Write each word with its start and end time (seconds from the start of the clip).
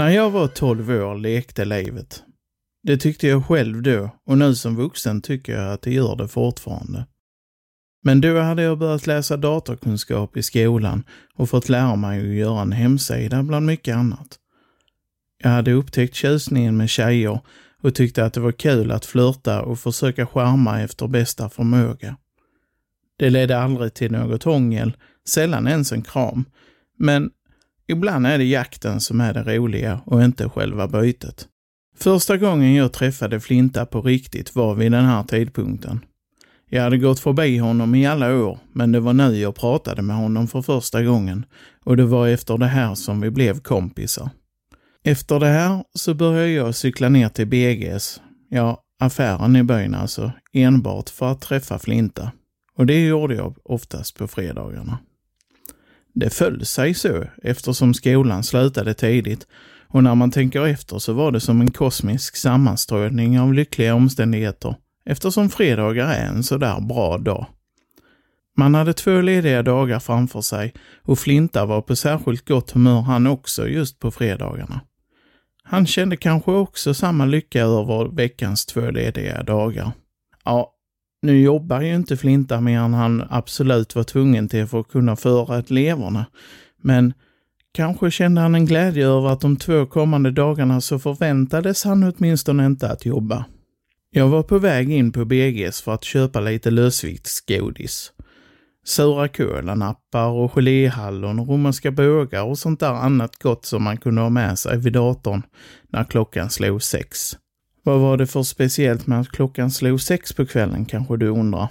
När 0.00 0.10
jag 0.10 0.30
var 0.30 0.48
12 0.48 0.90
år 0.90 1.18
lekte 1.18 1.64
livet. 1.64 2.22
Det 2.82 2.96
tyckte 2.96 3.28
jag 3.28 3.46
själv 3.46 3.82
då 3.82 4.10
och 4.26 4.38
nu 4.38 4.54
som 4.54 4.76
vuxen 4.76 5.22
tycker 5.22 5.52
jag 5.52 5.72
att 5.72 5.82
det 5.82 5.92
gör 5.92 6.16
det 6.16 6.28
fortfarande. 6.28 7.06
Men 8.02 8.20
då 8.20 8.40
hade 8.40 8.62
jag 8.62 8.78
börjat 8.78 9.06
läsa 9.06 9.36
datorkunskap 9.36 10.36
i 10.36 10.42
skolan 10.42 11.04
och 11.34 11.50
fått 11.50 11.68
lära 11.68 11.96
mig 11.96 12.20
att 12.20 12.36
göra 12.36 12.60
en 12.60 12.72
hemsida 12.72 13.42
bland 13.42 13.66
mycket 13.66 13.96
annat. 13.96 14.38
Jag 15.42 15.50
hade 15.50 15.72
upptäckt 15.72 16.14
tjusningen 16.14 16.76
med 16.76 16.90
tjejer 16.90 17.40
och 17.82 17.94
tyckte 17.94 18.24
att 18.24 18.34
det 18.34 18.40
var 18.40 18.52
kul 18.52 18.90
att 18.90 19.06
flörta 19.06 19.62
och 19.62 19.78
försöka 19.78 20.26
skärma 20.26 20.80
efter 20.80 21.08
bästa 21.08 21.48
förmåga. 21.48 22.16
Det 23.18 23.30
ledde 23.30 23.58
aldrig 23.58 23.94
till 23.94 24.12
något 24.12 24.42
hångel, 24.42 24.96
sällan 25.28 25.68
ens 25.68 25.92
en 25.92 26.02
kram. 26.02 26.44
Men 26.98 27.30
ibland 27.90 28.26
är 28.26 28.38
det 28.38 28.44
jakten 28.44 29.00
som 29.00 29.20
är 29.20 29.34
det 29.34 29.56
roliga 29.56 30.00
och 30.04 30.22
inte 30.22 30.48
själva 30.48 30.88
bytet. 30.88 31.46
Första 31.98 32.36
gången 32.36 32.74
jag 32.74 32.92
träffade 32.92 33.40
Flinta 33.40 33.86
på 33.86 34.02
riktigt 34.02 34.54
var 34.54 34.74
vid 34.74 34.92
den 34.92 35.04
här 35.04 35.22
tidpunkten. 35.22 36.04
Jag 36.68 36.82
hade 36.82 36.98
gått 36.98 37.20
förbi 37.20 37.58
honom 37.58 37.94
i 37.94 38.06
alla 38.06 38.36
år, 38.36 38.58
men 38.72 38.92
det 38.92 39.00
var 39.00 39.12
nu 39.12 39.36
jag 39.36 39.54
pratade 39.54 40.02
med 40.02 40.16
honom 40.16 40.48
för 40.48 40.62
första 40.62 41.02
gången 41.02 41.46
och 41.84 41.96
det 41.96 42.04
var 42.04 42.28
efter 42.28 42.58
det 42.58 42.66
här 42.66 42.94
som 42.94 43.20
vi 43.20 43.30
blev 43.30 43.60
kompisar. 43.60 44.30
Efter 45.04 45.40
det 45.40 45.46
här 45.46 45.84
så 45.94 46.14
började 46.14 46.50
jag 46.50 46.74
cykla 46.74 47.08
ner 47.08 47.28
till 47.28 47.46
BGS, 47.46 48.20
ja, 48.48 48.82
affären 49.00 49.56
i 49.56 49.62
byn 49.62 49.94
alltså, 49.94 50.32
enbart 50.52 51.08
för 51.10 51.32
att 51.32 51.40
träffa 51.40 51.78
Flinta. 51.78 52.32
Och 52.76 52.86
det 52.86 53.06
gjorde 53.06 53.34
jag 53.34 53.56
oftast 53.64 54.18
på 54.18 54.28
fredagarna. 54.28 54.98
Det 56.20 56.30
föll 56.30 56.66
sig 56.66 56.94
så 56.94 57.24
eftersom 57.42 57.94
skolan 57.94 58.42
slutade 58.42 58.94
tidigt 58.94 59.46
och 59.88 60.02
när 60.02 60.14
man 60.14 60.30
tänker 60.30 60.66
efter 60.66 60.98
så 60.98 61.12
var 61.12 61.32
det 61.32 61.40
som 61.40 61.60
en 61.60 61.70
kosmisk 61.70 62.36
sammanstrålning 62.36 63.40
av 63.40 63.54
lyckliga 63.54 63.94
omständigheter 63.94 64.74
eftersom 65.04 65.50
fredagar 65.50 66.08
är 66.14 66.26
en 66.26 66.42
sådär 66.42 66.80
bra 66.80 67.18
dag. 67.18 67.46
Man 68.56 68.74
hade 68.74 68.92
två 68.92 69.20
lediga 69.20 69.62
dagar 69.62 69.98
framför 69.98 70.40
sig 70.40 70.74
och 71.02 71.18
Flinta 71.18 71.66
var 71.66 71.82
på 71.82 71.96
särskilt 71.96 72.48
gott 72.48 72.70
humör 72.70 73.00
han 73.00 73.26
också 73.26 73.68
just 73.68 73.98
på 73.98 74.10
fredagarna. 74.10 74.80
Han 75.62 75.86
kände 75.86 76.16
kanske 76.16 76.50
också 76.50 76.94
samma 76.94 77.24
lycka 77.24 77.60
över 77.60 78.16
veckans 78.16 78.66
två 78.66 78.90
lediga 78.90 79.42
dagar. 79.42 79.92
Ja, 80.44 80.72
nu 81.22 81.40
jobbar 81.40 81.80
ju 81.80 81.94
inte 81.94 82.16
Flinta 82.16 82.60
mer 82.60 82.78
än 82.78 82.94
han 82.94 83.26
absolut 83.30 83.94
var 83.94 84.02
tvungen 84.02 84.48
till 84.48 84.66
för 84.66 84.80
att 84.80 84.88
kunna 84.88 85.16
föra 85.16 85.58
ett 85.58 85.70
leverna, 85.70 86.26
men 86.82 87.14
kanske 87.72 88.10
kände 88.10 88.40
han 88.40 88.54
en 88.54 88.66
glädje 88.66 89.06
över 89.06 89.28
att 89.28 89.40
de 89.40 89.56
två 89.56 89.86
kommande 89.86 90.30
dagarna 90.30 90.80
så 90.80 90.98
förväntades 90.98 91.84
han 91.84 92.02
åtminstone 92.02 92.66
inte 92.66 92.90
att 92.90 93.06
jobba. 93.06 93.44
Jag 94.10 94.28
var 94.28 94.42
på 94.42 94.58
väg 94.58 94.90
in 94.90 95.12
på 95.12 95.24
BGs 95.24 95.80
för 95.80 95.94
att 95.94 96.04
köpa 96.04 96.40
lite 96.40 96.70
lösviktsgodis. 96.70 98.12
Sura 98.84 99.28
kolanappar 99.28 100.26
och 100.26 100.52
geléhallon 100.52 101.38
och 101.38 101.48
romerska 101.48 101.90
bågar 101.90 102.42
och 102.42 102.58
sånt 102.58 102.80
där 102.80 102.92
annat 102.92 103.36
gott 103.42 103.64
som 103.64 103.82
man 103.82 103.96
kunde 103.96 104.20
ha 104.20 104.28
med 104.30 104.58
sig 104.58 104.78
vid 104.78 104.92
datorn 104.92 105.42
när 105.88 106.04
klockan 106.04 106.50
slog 106.50 106.82
sex. 106.82 107.36
Vad 107.82 108.00
var 108.00 108.16
det 108.16 108.26
för 108.26 108.42
speciellt 108.42 109.06
med 109.06 109.20
att 109.20 109.28
klockan 109.28 109.70
slog 109.70 110.00
sex 110.00 110.32
på 110.32 110.46
kvällen 110.46 110.84
kanske 110.84 111.16
du 111.16 111.28
undrar? 111.28 111.68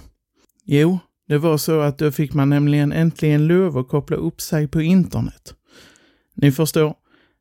Jo, 0.64 0.98
det 1.28 1.38
var 1.38 1.56
så 1.56 1.80
att 1.80 1.98
då 1.98 2.10
fick 2.12 2.34
man 2.34 2.48
nämligen 2.48 2.92
äntligen 2.92 3.46
lov 3.46 3.78
att 3.78 3.88
koppla 3.88 4.16
upp 4.16 4.40
sig 4.40 4.68
på 4.68 4.82
internet. 4.82 5.54
Ni 6.34 6.52
förstår, 6.52 6.94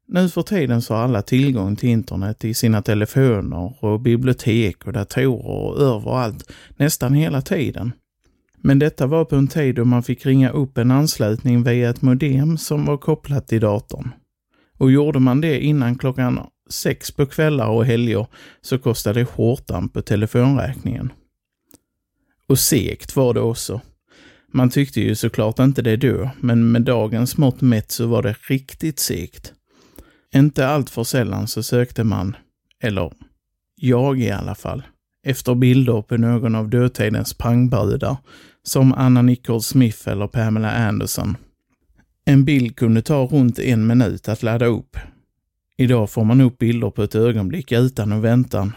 nu 0.07 0.29
för 0.29 0.41
tiden 0.41 0.81
så 0.81 0.93
har 0.93 1.01
alla 1.01 1.21
tillgång 1.21 1.75
till 1.75 1.89
internet 1.89 2.45
i 2.45 2.53
sina 2.53 2.81
telefoner 2.81 3.83
och 3.83 3.99
bibliotek 3.99 4.87
och 4.87 4.93
datorer 4.93 5.47
och 5.47 5.81
överallt, 5.81 6.51
nästan 6.77 7.13
hela 7.13 7.41
tiden. 7.41 7.91
Men 8.61 8.79
detta 8.79 9.07
var 9.07 9.25
på 9.25 9.35
en 9.35 9.47
tid 9.47 9.75
då 9.75 9.85
man 9.85 10.03
fick 10.03 10.25
ringa 10.25 10.49
upp 10.49 10.77
en 10.77 10.91
anslutning 10.91 11.63
via 11.63 11.89
ett 11.89 12.01
modem 12.01 12.57
som 12.57 12.85
var 12.85 12.97
kopplat 12.97 13.47
till 13.47 13.61
datorn. 13.61 14.09
Och 14.77 14.91
gjorde 14.91 15.19
man 15.19 15.41
det 15.41 15.59
innan 15.59 15.97
klockan 15.97 16.39
sex 16.69 17.11
på 17.11 17.25
kvällar 17.25 17.67
och 17.67 17.85
helger 17.85 18.27
så 18.61 18.77
kostade 18.77 19.19
det 19.19 19.25
skjortan 19.25 19.89
på 19.89 20.01
telefonräkningen. 20.01 21.13
Och 22.47 22.59
segt 22.59 23.15
var 23.15 23.33
det 23.33 23.41
också. 23.41 23.81
Man 24.53 24.69
tyckte 24.69 25.01
ju 25.01 25.15
såklart 25.15 25.59
inte 25.59 25.81
det 25.81 25.97
då, 25.97 26.29
men 26.39 26.71
med 26.71 26.81
dagens 26.81 27.37
mått 27.37 27.61
mätt 27.61 27.91
så 27.91 28.07
var 28.07 28.21
det 28.21 28.35
riktigt 28.49 28.99
segt. 28.99 29.53
Inte 30.35 30.67
allt 30.67 30.89
för 30.89 31.03
sällan 31.03 31.47
så 31.47 31.63
sökte 31.63 32.03
man, 32.03 32.35
eller 32.83 33.13
jag 33.75 34.19
i 34.19 34.31
alla 34.31 34.55
fall, 34.55 34.83
efter 35.25 35.55
bilder 35.55 36.01
på 36.01 36.17
någon 36.17 36.55
av 36.55 36.69
dåtidens 36.69 37.33
pangbrudar, 37.33 38.17
som 38.63 38.93
Anna 38.93 39.21
Nicole 39.21 39.61
Smith 39.61 40.09
eller 40.09 40.27
Pamela 40.27 40.71
Anderson. 40.71 41.37
En 42.25 42.45
bild 42.45 42.75
kunde 42.75 43.01
ta 43.01 43.25
runt 43.25 43.59
en 43.59 43.87
minut 43.87 44.29
att 44.29 44.43
ladda 44.43 44.65
upp. 44.65 44.97
Idag 45.79 46.09
får 46.09 46.23
man 46.23 46.41
upp 46.41 46.57
bilder 46.57 46.89
på 46.89 47.03
ett 47.03 47.15
ögonblick 47.15 47.71
utan 47.71 48.11
att 48.11 48.21
väntan. 48.21 48.73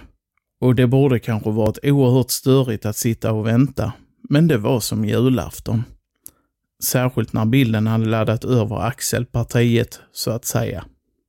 Och 0.60 0.74
det 0.74 0.86
borde 0.86 1.18
kanske 1.18 1.50
varit 1.50 1.78
oerhört 1.82 2.30
störigt 2.30 2.86
att 2.86 2.96
sitta 2.96 3.32
och 3.32 3.46
vänta, 3.46 3.92
men 4.28 4.48
det 4.48 4.58
var 4.58 4.80
som 4.80 5.04
julafton. 5.04 5.84
Särskilt 6.82 7.32
när 7.32 7.44
bilden 7.44 7.86
hade 7.86 8.06
laddat 8.06 8.44
över 8.44 8.86
axelpartiet, 8.86 10.00
så 10.12 10.30
att 10.30 10.44
säga. 10.44 10.84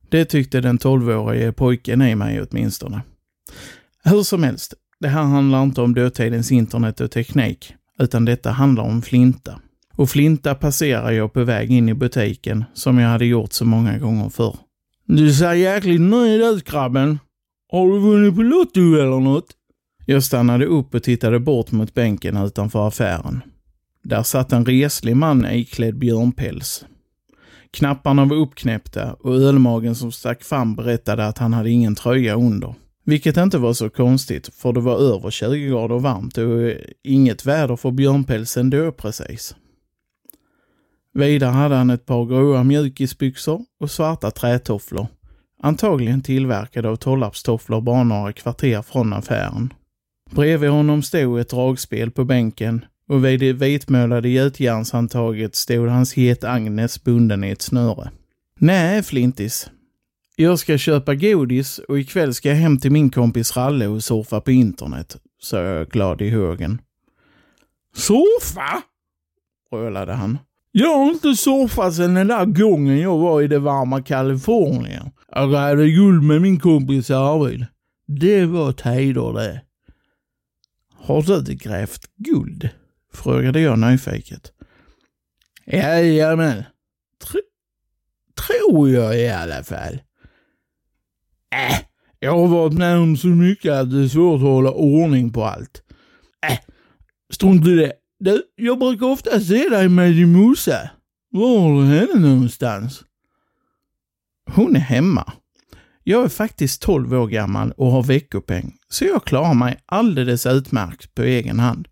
Det 0.10 0.26
tyckte 0.26 0.62
den 0.62 0.78
tolvårige 0.78 1.52
pojken 1.52 2.02
i 2.02 2.16
mig 2.16 2.42
åtminstone. 2.42 3.02
Hur 4.04 4.24
som 4.24 4.44
helst, 4.44 4.74
det 5.00 5.08
här 5.08 5.24
handlar 5.24 5.64
inte 5.64 5.82
om 5.82 5.94
dåtidens 5.94 6.52
internet 6.52 7.02
och 7.02 7.12
teknik, 7.12 7.74
utan 8.00 8.26
detta 8.26 8.52
handlar 8.52 8.84
om 8.84 9.02
Flinta. 9.02 9.60
Och 9.96 10.10
Flinta 10.10 10.56
passerar 10.56 11.12
jag 11.12 11.34
på 11.34 11.44
väg 11.44 11.72
in 11.72 11.90
i 11.90 11.94
butiken, 11.94 12.66
som 12.74 13.00
jag 13.00 13.10
hade 13.10 13.26
gjort 13.26 13.54
så 13.54 13.66
många 13.66 13.98
gånger 13.98 14.30
förr. 14.30 14.58
Du 15.06 15.34
ser 15.34 15.54
jäkligt 15.54 16.02
nöjd 16.02 16.42
ut 16.42 16.64
grabben. 16.64 17.20
Har 17.72 17.88
du 17.88 18.00
vunnit 18.00 18.36
på 18.36 18.42
Lotto 18.42 18.80
eller 18.80 19.20
något? 19.20 19.48
Jag 20.06 20.24
stannade 20.24 20.66
upp 20.66 20.96
och 20.96 21.04
tittade 21.04 21.40
bort 21.40 21.72
mot 21.72 21.94
bänken 21.94 22.38
utanför 22.38 22.88
affären. 22.88 23.42
Där 24.04 24.24
satt 24.24 24.52
en 24.52 24.66
reslig 24.66 25.18
man 25.18 25.46
iklädd 25.46 25.98
björnpäls. 25.98 26.86
Knapparna 27.72 28.26
var 28.26 28.38
uppknäppta 28.38 29.14
och 29.14 29.36
ölmagen 29.36 29.96
som 29.96 30.12
stack 30.12 30.44
fram 30.44 30.76
berättade 30.76 31.28
att 31.28 31.38
han 31.38 31.54
hade 31.54 31.70
ingen 31.70 31.96
tröja 31.96 32.36
under. 32.36 32.76
Vilket 33.06 33.38
inte 33.38 33.58
var 33.58 33.74
så 33.74 33.90
konstigt, 33.90 34.50
för 34.56 34.74
det 34.74 34.80
var 34.80 34.98
över 34.98 35.32
20 35.32 35.68
grader 35.68 36.00
varmt 36.00 36.38
och 36.38 36.74
inget 37.04 37.46
väder 37.46 37.76
för 37.76 37.92
björnpälsen 37.92 38.70
då 38.70 38.92
precis. 38.92 39.56
Vidare 41.14 41.52
hade 41.52 41.76
han 41.76 41.90
ett 41.90 42.06
par 42.06 42.26
gråa 42.26 42.64
mjukisbyxor 42.64 43.66
och 43.80 43.92
svarta 43.92 44.32
trätofflor. 44.32 45.08
Antagligen 45.62 46.22
tillverkade 46.22 46.90
av 46.90 46.96
Tollarpstofflor 46.96 47.82
bara 47.82 48.04
några 48.04 48.34
kvarter 48.34 48.82
från 48.82 49.14
affären. 49.14 49.74
Bredvid 50.32 50.70
honom 50.70 51.04
stod 51.04 51.40
ett 51.40 51.50
dragspel 51.50 52.12
på 52.12 52.24
bänken 52.24 52.86
och 53.10 53.26
vid 53.26 53.40
det 53.40 53.54
vitmålade 53.54 54.30
gjutjärnshandtaget 54.30 55.56
stod 55.56 55.90
hans 55.90 56.14
het 56.14 56.44
Agnes 56.44 57.04
bunden 57.04 57.44
i 57.44 57.50
ett 57.50 57.62
snöre. 57.62 58.12
Nej, 58.60 59.04
Flintis. 59.04 59.70
Jag 60.36 60.60
ska 60.60 60.78
köpa 60.78 61.16
godis 61.16 61.80
och 61.80 62.00
ikväll 62.00 62.34
ska 62.34 62.50
jag 62.50 62.56
hem 62.56 62.80
till 62.80 62.92
min 62.92 63.10
kompis 63.10 63.58
Ralle 63.58 63.88
och 63.88 64.04
surfa 64.04 64.42
på 64.42 64.52
internet, 64.52 65.18
sa 65.42 65.58
jag 65.58 65.90
glad 65.90 66.22
i 66.22 66.30
högen. 66.30 66.82
Surfa? 67.96 68.82
Rölade 69.72 70.14
han. 70.14 70.38
Jag 70.76 70.98
har 70.98 71.12
inte 71.12 71.36
surfat 71.36 71.96
sedan 71.96 72.14
den 72.14 72.28
där 72.28 72.46
gången 72.46 73.00
jag 73.00 73.18
var 73.18 73.42
i 73.42 73.48
det 73.48 73.60
varma 73.60 74.02
Kalifornien. 74.02 75.12
Jag 75.32 75.52
grävde 75.52 75.90
guld 75.90 76.24
med 76.24 76.42
min 76.42 76.60
kompis 76.60 77.12
Arvid. 77.12 77.66
Det 78.08 78.46
var 78.46 78.72
tider 78.72 79.34
det. 79.34 79.62
Har 80.94 81.42
du 81.42 81.54
grävt 81.54 82.02
guld? 82.18 82.70
Frågade 83.14 83.60
jag 83.60 83.80
nyfiket. 83.80 84.52
Jajamän. 85.66 86.64
Tr 87.24 87.38
tror 88.48 88.90
jag 88.90 89.20
i 89.20 89.30
alla 89.30 89.64
fall. 89.64 89.94
Äh, 91.54 91.80
jag 92.20 92.32
har 92.32 92.48
varit 92.48 92.74
med 92.74 92.98
om 92.98 93.18
så 93.18 93.28
mycket 93.28 93.74
att 93.74 93.92
det 93.92 94.04
är 94.04 94.08
svårt 94.08 94.36
att 94.36 94.42
hålla 94.42 94.72
ordning 94.72 95.34
på 95.34 95.44
allt. 95.46 95.84
Äh, 96.50 96.58
strunt 97.34 97.68
i 97.68 97.76
det. 97.76 97.94
Du, 98.24 98.44
jag 98.56 98.80
brukar 98.80 99.06
ofta 99.06 99.40
se 99.40 99.70
dig 99.70 99.90
med 99.90 100.12
din 100.12 100.32
morsa. 100.32 100.90
Var 101.32 101.60
har 101.60 101.82
du 101.82 101.88
henne 101.88 102.30
någonstans? 102.30 103.04
Hon 104.52 104.76
är 104.76 104.80
hemma. 104.80 105.34
Jag 106.04 106.24
är 106.24 106.30
faktiskt 106.30 106.82
12 106.82 107.14
år 107.14 107.28
gammal 107.28 107.72
och 107.72 107.92
har 107.92 108.04
veckopeng, 108.04 108.78
så 108.90 109.06
jag 109.06 109.26
klarar 109.26 109.54
mig 109.54 109.80
alldeles 109.86 110.46
utmärkt 110.46 111.16
på 111.16 111.24
egen 111.24 111.60
hand. 111.60 111.88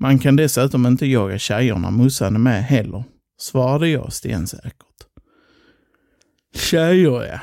Man 0.00 0.18
kan 0.18 0.36
dessutom 0.36 0.86
inte 0.86 1.06
jaga 1.06 1.38
tjejerna 1.38 1.90
morsan 1.90 2.34
är 2.34 2.40
med 2.40 2.64
heller, 2.64 3.04
svarade 3.38 3.88
jag 3.88 4.12
stensäkert. 4.12 5.06
Tjejer 6.54 7.24
ja. 7.24 7.40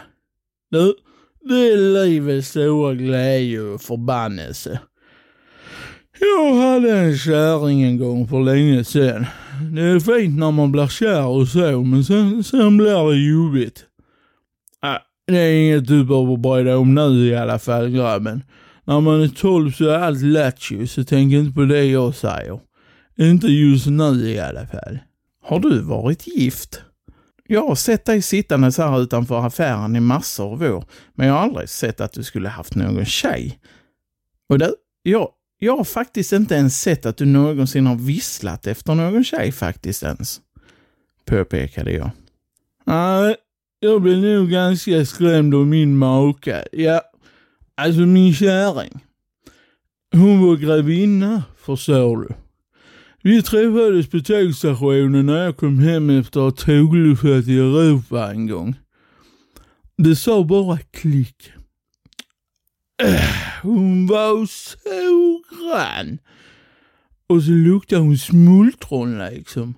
Du, 0.72 0.96
det 1.42 1.72
är 1.72 1.78
livets 1.78 2.50
stora 2.50 2.94
glädje 2.94 3.62
och 3.62 3.82
förbannelse. 3.82 4.80
Jag 6.24 6.54
hade 6.54 7.00
en 7.00 7.18
kärring 7.18 7.84
en 7.84 7.98
gång 7.98 8.28
för 8.28 8.40
länge 8.44 8.84
sedan. 8.84 9.26
Det 9.72 9.82
är 9.82 10.00
fint 10.00 10.40
när 10.40 10.52
man 10.52 10.72
blir 10.72 10.88
kär 10.88 11.26
och 11.26 11.48
så, 11.48 11.82
men 11.82 12.04
sen, 12.04 12.44
sen 12.44 12.78
blir 12.78 13.10
det 13.10 13.16
jobbigt. 13.16 13.86
Äh, 14.84 14.98
det 15.28 15.38
är 15.38 15.54
inget 15.54 15.88
du 15.88 16.04
behöver 16.04 16.38
bry 16.38 16.64
dig 16.64 16.76
om 16.76 16.96
nu 16.96 17.28
i 17.28 17.36
alla 17.36 17.60
fall 17.60 17.90
grabben. 17.90 18.44
När 18.84 19.02
man 19.02 19.22
är 19.22 19.28
tolv 19.28 19.72
så 19.72 19.90
är 19.90 20.00
allt 20.00 20.22
lattjo, 20.22 20.88
så 20.88 21.04
tänk 21.04 21.34
inte 21.34 21.56
på 21.56 21.62
det 21.62 21.86
jag 21.86 22.16
säger. 22.16 22.60
Inte 23.18 23.48
just 23.48 23.88
nu 23.88 24.30
i 24.30 24.40
alla 24.40 24.68
fall. 24.68 25.00
Har 25.44 25.60
du 25.60 25.82
varit 25.82 26.28
gift? 26.28 26.82
Jag 27.48 27.68
har 27.68 27.76
sett 27.76 28.06
dig 28.06 28.22
sittandes 28.22 28.78
här 28.78 29.02
utanför 29.02 29.46
affären 29.46 29.96
i 29.96 30.00
massor 30.00 30.54
av 30.54 30.62
år, 30.62 30.86
men 31.16 31.28
jag 31.28 31.34
har 31.34 31.42
aldrig 31.42 31.70
sett 31.70 32.02
att 32.02 32.14
du 32.14 32.24
skulle 32.24 32.50
haft 32.50 32.76
någon 32.76 33.06
tjej. 33.06 33.60
Och 34.50 34.60
du, 34.60 34.74
jag, 35.04 35.30
jag 35.64 35.78
har 35.78 35.84
faktiskt 35.84 36.34
inte 36.34 36.56
ens 36.56 36.82
sett 36.82 37.06
att 37.06 37.18
du 37.18 37.26
någonsin 37.26 37.86
har 37.86 37.96
visslat 37.96 38.68
efter 38.68 38.96
någon 38.96 39.24
tjej 39.24 39.52
faktiskt 39.52 40.04
ens. 40.04 40.42
Påpekade 41.26 41.92
jag. 41.92 42.10
Nej, 42.86 43.36
jag 43.80 44.02
blev 44.02 44.18
nog 44.18 44.50
ganska 44.50 45.06
skrämd 45.06 45.56
av 45.56 45.68
min 45.68 45.98
maka. 45.98 46.64
Ja, 46.72 47.02
alltså 47.76 48.02
min 48.02 48.34
kärring. 48.34 49.00
Hon 50.12 50.48
var 50.48 50.56
grevinna, 50.56 51.44
förstår 51.58 52.18
du. 52.18 52.28
Vi 53.22 53.42
träffades 53.42 54.10
på 54.10 54.20
tågstationen 54.20 55.26
när 55.26 55.44
jag 55.44 55.58
kom 55.58 55.80
hem 55.80 56.10
efter 56.10 56.48
att 56.48 56.62
ha 56.62 56.66
tågluffat 56.66 57.48
i 57.48 57.58
Europa 57.58 58.32
en 58.32 58.48
gång. 58.48 58.76
Det 59.98 60.16
sa 60.16 60.44
bara 60.44 60.78
klick. 60.78 61.52
Äh, 63.04 63.62
hon 63.62 64.08
var 64.08 64.46
så 64.46 65.41
grann. 65.52 66.18
Och 67.28 67.44
så 67.44 67.52
luktar 67.52 67.98
hon 67.98 68.18
smultron 68.18 69.18
liksom. 69.18 69.74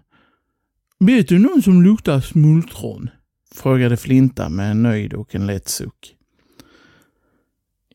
Vet 1.00 1.28
du 1.28 1.40
någon 1.40 1.62
som 1.62 1.84
luktar 1.84 2.22
smultron? 2.22 3.10
Frågade 3.56 3.98
Flinta 3.98 4.50
med 4.50 4.72
en 4.72 4.84
nöjd 4.84 5.14
och 5.14 5.36
en 5.36 5.48
lätt 5.48 5.68
suck. 5.70 6.16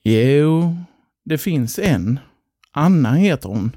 Jo, 0.04 0.76
det 1.24 1.38
finns 1.38 1.78
en. 1.78 2.20
Anna 2.72 3.14
heter 3.14 3.48
hon. 3.48 3.76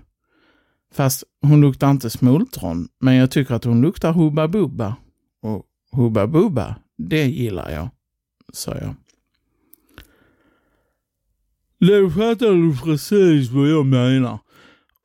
Fast 0.93 1.23
hon 1.41 1.61
luktar 1.61 1.91
inte 1.91 2.09
smultron, 2.09 2.87
men 2.99 3.15
jag 3.15 3.31
tycker 3.31 3.55
att 3.55 3.63
hon 3.63 3.81
luktar 3.81 4.13
Hubba 4.13 4.47
Bubba. 4.47 4.95
Och 5.41 5.65
Hubba 5.91 6.27
Bubba, 6.27 6.75
det 6.97 7.25
gillar 7.25 7.69
jag, 7.69 7.89
sa 8.53 8.77
jag. 8.77 8.95
Då 11.87 12.09
fattar 12.09 12.51
du 12.51 12.77
precis 12.77 13.49
vad 13.49 13.69
jag 13.69 13.85
menar. 13.85 14.39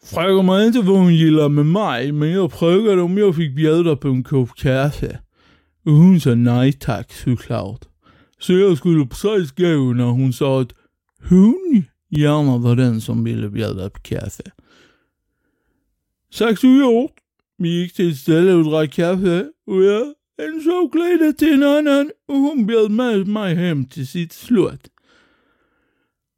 Fråga 0.04 0.42
mig 0.42 0.66
inte 0.66 0.80
vad 0.80 0.98
hon 0.98 1.14
gillar 1.14 1.48
med 1.48 1.66
mig, 1.66 2.12
men 2.12 2.30
jag 2.30 2.52
frågade 2.52 3.02
om 3.02 3.18
jag 3.18 3.36
fick 3.36 3.56
bjuda 3.56 3.96
på 3.96 4.08
en 4.08 4.24
kopp 4.24 4.54
kaffe. 4.56 5.18
Och 5.84 5.92
hon 5.92 6.20
sa 6.20 6.34
nej 6.34 6.72
tack 6.72 7.12
såklart. 7.12 7.84
Så 8.38 8.52
jag 8.52 8.78
skulle 8.78 9.06
precis 9.06 9.52
gå 9.52 9.92
när 9.92 10.04
hon 10.04 10.32
sa 10.32 10.60
att 10.60 10.74
hon 11.28 11.84
gärna 12.10 12.58
var 12.58 12.76
den 12.76 13.00
som 13.00 13.24
ville 13.24 13.48
bjuda 13.48 13.90
på 13.90 14.00
kaffe. 14.00 14.50
Sagt 16.32 16.64
och 16.64 16.70
gjort. 16.70 17.14
Vi 17.58 17.68
gick 17.68 17.94
till 17.94 18.10
ett 18.10 18.18
ställe 18.18 18.52
och 18.52 18.64
drack 18.64 18.92
kaffe 18.92 19.46
och 19.66 19.82
ja, 19.82 20.14
en 20.42 20.60
sak 20.60 20.94
ledde 20.94 21.32
till 21.32 21.52
en 21.52 21.62
annan 21.62 22.10
och 22.28 22.36
hon 22.36 22.66
bjöd 22.66 22.90
med 22.90 23.28
mig 23.28 23.54
hem 23.54 23.84
till 23.84 24.08
sitt 24.08 24.32
slott. 24.32 24.90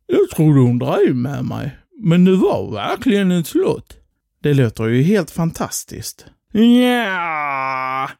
Jag 0.09 0.31
trodde 0.31 0.61
hon 0.61 0.79
drev 0.79 1.17
med 1.17 1.45
mig, 1.45 1.79
men 2.03 2.25
det 2.25 2.37
var 2.37 2.73
verkligen 2.73 3.31
ett 3.31 3.47
slott. 3.47 3.97
Det 4.43 4.55
låter 4.55 4.85
ju 4.85 5.03
helt 5.03 5.31
fantastiskt. 5.31 6.27
Ja, 6.53 8.11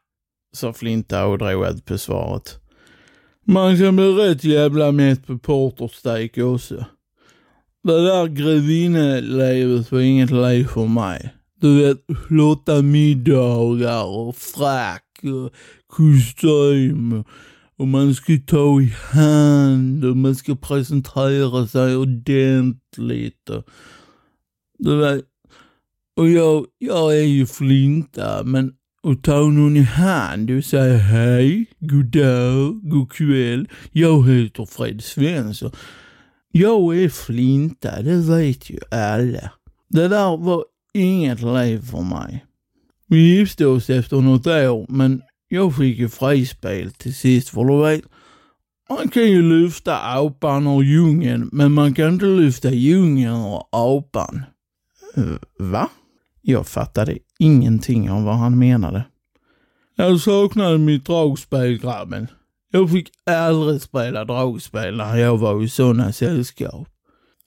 sa 0.53 0.73
Flinta 0.73 1.25
och 1.25 1.37
drog 1.37 1.65
ett 1.65 1.85
på 1.85 1.97
svaret. 1.97 2.59
Man 3.45 3.77
kan 3.77 3.95
bli 3.95 4.11
rätt 4.11 4.43
jävla 4.43 4.91
mätt 4.91 5.27
på 5.27 5.37
portersteak 5.39 6.37
också. 6.37 6.85
Det 7.83 8.05
där 8.05 8.27
grevinnelivet 8.27 9.91
var 9.91 9.99
inget 9.99 10.31
liv 10.31 10.67
för 10.67 10.87
mig. 10.87 11.33
Du 11.61 11.81
vet, 11.81 11.97
flotta 12.27 12.81
middagar 12.81 14.05
och 14.05 14.35
frack 14.35 15.19
och 15.23 15.29
eh, 15.29 15.51
kostym. 15.87 17.23
Och 17.79 17.87
man 17.87 18.15
ska 18.15 18.37
ta 18.45 18.81
i 18.81 18.93
hand 19.11 20.05
och 20.05 20.17
man 20.17 20.35
ska 20.35 20.55
presentera 20.55 21.67
sig 21.67 21.95
ordentligt. 21.95 23.49
Och, 23.49 23.63
du 24.79 24.97
vet, 24.97 25.25
och 26.15 26.29
jag, 26.29 26.65
jag 26.77 27.17
är 27.17 27.23
ju 27.23 27.45
flinta, 27.45 28.43
men 28.43 28.73
att 29.03 29.23
ta 29.23 29.39
någon 29.39 29.77
i 29.77 29.81
hand 29.81 30.51
och 30.51 30.63
säga 30.63 30.97
hej, 30.97 31.65
god 31.79 32.05
dag, 32.05 32.79
god 32.83 33.11
kväll, 33.11 33.69
jag 33.91 34.29
heter 34.29 34.65
Fred 34.65 35.03
Svensson. 35.03 35.71
Jag 36.51 36.97
är 36.97 37.09
flinta, 37.09 38.01
det 38.01 38.17
vet 38.17 38.69
ju 38.69 38.79
alla. 38.91 39.51
Det 39.89 40.07
där 40.07 40.37
var 40.37 40.65
inget 40.93 41.41
liv 41.41 41.81
för 41.81 42.01
mig. 42.01 42.45
Vi 43.07 43.37
gifte 43.37 43.65
oss 43.65 43.89
efter 43.89 44.21
något 44.21 44.47
år, 44.47 44.85
men 44.89 45.21
jag 45.49 45.75
fick 45.75 45.97
ju 45.97 46.09
frispel 46.09 46.91
till 46.91 47.15
sist, 47.15 47.49
för 47.49 47.63
du 47.63 47.81
vet, 47.81 48.03
man 48.89 49.07
kan 49.07 49.23
ju 49.23 49.41
lyfta 49.41 49.97
apan 49.97 50.67
ur 50.67 50.81
djungeln, 50.81 51.49
men 51.51 51.71
man 51.71 51.93
kan 51.93 52.13
inte 52.13 52.25
lyfta 52.25 52.69
djungeln 52.69 53.35
ur 53.35 53.61
apan. 53.71 54.43
Eh, 55.15 55.23
va? 55.59 55.89
Jag 56.41 56.67
fattade 56.67 57.17
ingenting 57.39 58.11
av 58.11 58.23
vad 58.23 58.35
han 58.35 58.59
menade. 58.59 59.03
Jag 59.95 60.19
saknade 60.19 60.77
mitt 60.77 61.05
dragspel, 61.05 61.77
grabben. 61.77 62.27
Jag 62.71 62.91
fick 62.91 63.09
aldrig 63.25 63.81
spela 63.81 64.25
dragspel 64.25 64.97
när 64.97 65.17
jag 65.17 65.37
var 65.37 65.63
i 65.63 65.69
sådana 65.69 66.11
sällskap. 66.11 66.87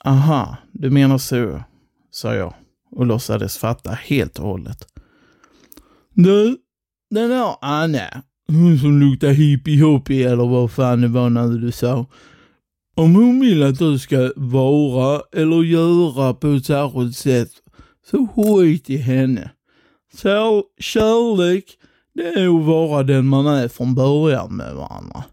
Aha, 0.05 0.57
du 0.73 0.91
menar 0.91 1.19
så, 1.19 1.63
sa 2.11 2.35
jag 2.35 2.55
och 2.91 3.07
låtsades 3.07 3.59
fatta 3.59 3.91
helt 3.91 4.39
och 4.39 4.47
hållet. 4.47 4.87
Du, 6.15 6.57
den 7.15 7.31
där 7.31 7.57
Anna, 7.61 8.23
hon 8.49 8.79
som 8.79 9.01
luktar 9.01 9.31
hippie-hoppie 9.31 10.29
eller 10.29 10.47
vad 10.47 10.71
fan 10.71 11.01
det 11.01 11.09
var 11.09 11.31
när 11.31 11.49
du 11.49 11.73
sa. 11.73 12.07
Om 12.95 13.15
hon 13.15 13.41
vill 13.41 13.63
att 13.63 13.79
du 13.79 13.99
ska 13.99 14.33
vara 14.37 15.23
eller 15.33 15.63
göra 15.63 16.35
på 16.35 16.49
ett 16.49 16.67
särskilt 16.67 17.17
sätt, 17.17 17.51
så 18.11 18.27
skit 18.27 18.91
i 18.91 18.97
henne. 18.97 19.51
Så 20.15 20.65
kärlek, 20.81 21.65
det 22.15 22.27
är 22.27 22.59
att 22.59 22.67
vara 22.67 23.03
den 23.03 23.27
man 23.27 23.47
är 23.47 23.69
från 23.69 23.95
början 23.95 24.57
med 24.57 24.75
varandra. 24.75 25.25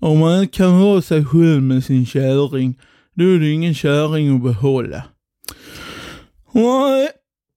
Om 0.00 0.18
man 0.18 0.40
inte 0.40 0.56
kan 0.56 0.80
vara 0.80 1.02
sig 1.02 1.24
själv 1.24 1.62
med 1.62 1.84
sin 1.84 2.06
käring, 2.06 2.80
då 3.14 3.24
är 3.24 3.38
det 3.38 3.50
ingen 3.50 3.74
käring 3.74 4.36
att 4.36 4.42
behålla. 4.42 5.04
Nej, 6.52 7.08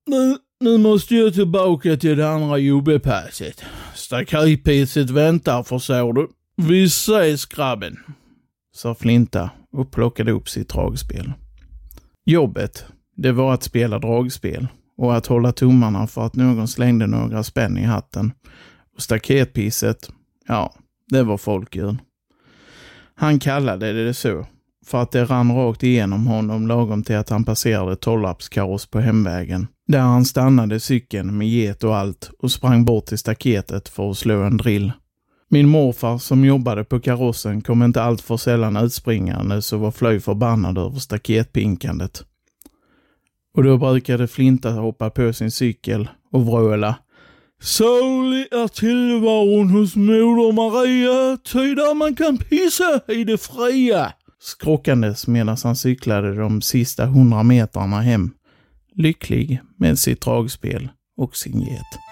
nu, 0.08 0.38
nu 0.60 0.78
måste 0.78 1.16
jag 1.16 1.34
tillbaka 1.34 1.98
till 1.98 2.18
det 2.18 2.30
andra 2.30 2.58
jobbepasset. 2.58 3.64
Staketpasset 3.96 5.10
väntar 5.10 5.64
förstår 5.64 6.14
du. 6.14 6.28
Vi 6.58 6.84
ses 6.84 7.46
grabben, 7.46 8.00
sa 8.76 8.96
Flinta 8.96 9.50
och 9.72 9.92
plockade 9.92 10.32
upp 10.32 10.50
sitt 10.50 10.70
dragspel. 10.70 11.34
Jobbet, 12.26 12.86
det 13.16 13.32
var 13.32 13.54
att 13.54 13.64
spela 13.64 14.00
dragspel 14.00 14.68
och 14.98 15.16
att 15.16 15.26
hålla 15.26 15.52
tummarna 15.52 16.08
för 16.08 16.26
att 16.26 16.36
någon 16.36 16.68
slängde 16.68 17.08
några 17.08 17.44
spänn 17.44 17.78
i 17.78 17.84
hatten. 17.84 18.32
Och 18.96 19.02
staketpisset, 19.02 20.10
ja, 20.48 20.74
det 21.10 21.24
var 21.24 21.38
folköl. 21.38 21.98
Han 23.16 23.40
kallade 23.40 24.06
det 24.06 24.14
så 24.14 24.46
för 24.90 25.02
att 25.02 25.12
det 25.12 25.26
rann 25.26 25.56
rakt 25.56 25.84
igenom 25.84 26.28
honom 26.28 26.68
lagom 26.68 27.04
till 27.04 27.16
att 27.16 27.30
han 27.30 27.44
passerade 27.44 27.96
tolvlappskaross 27.96 28.86
på 28.86 29.00
hemvägen. 29.00 29.68
Där 29.88 30.00
han 30.00 30.26
stannade 30.26 30.80
cykeln 30.80 31.38
med 31.38 31.48
get 31.48 31.84
och 31.84 31.98
allt 31.98 32.32
och 32.40 32.52
sprang 32.52 32.86
bort 32.86 33.06
till 33.06 33.18
staketet 33.18 33.90
för 33.90 34.12
att 34.12 34.18
slå 34.18 34.44
en 34.44 34.58
drill. 34.58 34.92
Min 35.50 35.68
morfar 35.68 36.18
som 36.18 36.46
jobbade 36.46 36.84
på 36.84 37.00
karossen 37.00 37.62
kom 37.62 37.84
inte 37.84 38.04
allt 38.04 38.22
för 38.22 38.38
sällan 38.38 38.78
utspringande 38.78 39.62
så 39.62 39.78
var 39.78 39.92
flöj 39.92 40.20
förbannad 40.20 40.78
över 40.78 41.00
staketpinkandet. 41.00 42.24
Och 43.56 43.64
då 43.64 43.78
brukade 43.78 44.28
Flinta 44.28 44.72
hoppa 44.72 45.10
på 45.10 45.34
sin 45.34 45.52
cykel 45.52 46.10
och 46.32 46.46
vråla. 46.46 46.96
Salig 47.62 48.48
är 48.52 48.68
tillvaron 48.68 49.70
hos 49.70 49.96
moder 49.96 50.52
Maria, 50.52 51.38
ty 51.38 51.76
där 51.76 51.94
man 51.94 52.16
kan 52.16 52.38
pissa 52.38 53.02
i 53.08 53.24
det 53.24 53.38
fria 53.38 54.14
skrockandes 54.42 55.28
medan 55.28 55.58
han 55.64 55.76
cyklade 55.76 56.36
de 56.36 56.62
sista 56.62 57.06
hundra 57.06 57.44
metrarna 57.44 58.02
hem, 58.02 58.32
lycklig 58.96 59.62
med 59.78 60.00
sitt 60.00 60.22
dragspel 60.22 60.90
och 61.18 61.38
sin 61.38 61.62
get. 61.62 62.09